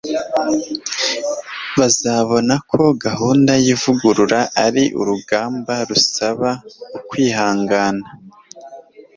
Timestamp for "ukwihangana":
6.97-8.05